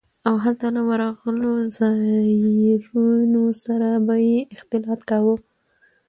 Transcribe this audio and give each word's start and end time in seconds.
او 0.27 0.35
هلته 0.43 0.65
له 0.75 0.81
ورغلو 0.89 1.51
زايرينو 1.77 3.43
سره 3.63 3.89
به 4.05 4.15
يې 4.27 4.39
اختلاط 4.55 5.01
کاوه. 5.09 5.35